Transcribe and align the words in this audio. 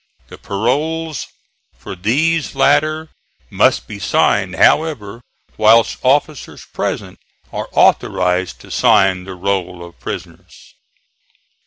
The 0.29 0.39
paroles 0.39 1.27
for 1.77 1.93
these 1.95 2.55
latter 2.55 3.09
must 3.51 3.85
be 3.87 3.99
signed, 3.99 4.55
however, 4.55 5.21
whilst 5.57 5.99
officers 6.03 6.65
present 6.73 7.19
are 7.53 7.69
authorized 7.71 8.59
to 8.61 8.71
sign 8.71 9.25
the 9.25 9.35
roll 9.35 9.85
of 9.85 9.99
prisoners." 9.99 10.73